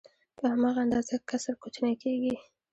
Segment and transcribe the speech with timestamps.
[0.37, 2.33] په هماغه اندازه کسر کوچنی کېږي